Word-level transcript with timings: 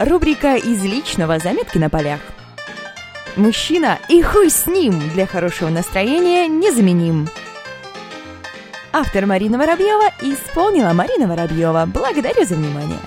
Рубрика 0.00 0.56
«Из 0.56 0.82
личного. 0.82 1.38
Заметки 1.38 1.76
на 1.76 1.90
полях». 1.90 2.20
Мужчина 3.36 3.98
и 4.08 4.22
хуй 4.22 4.48
с 4.48 4.66
ним 4.66 4.98
для 5.10 5.26
хорошего 5.26 5.68
настроения 5.68 6.48
незаменим. 6.48 7.28
Автор 8.94 9.26
Марина 9.26 9.58
Воробьева 9.58 10.10
исполнила 10.22 10.94
Марина 10.94 11.26
Воробьева. 11.26 11.84
Благодарю 11.86 12.46
за 12.46 12.54
внимание. 12.54 12.98